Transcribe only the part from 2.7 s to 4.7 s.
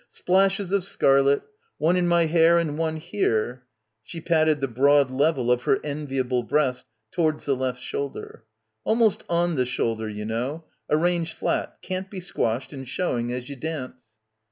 one here." She patted the